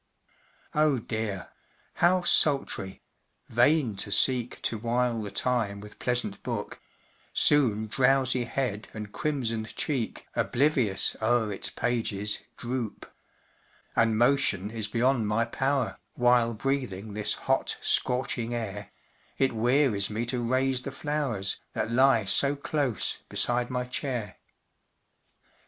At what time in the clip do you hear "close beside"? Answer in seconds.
22.55-23.69